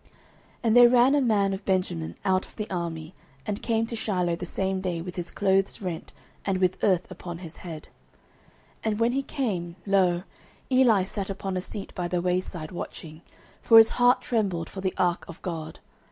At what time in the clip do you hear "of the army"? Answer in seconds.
2.46-3.14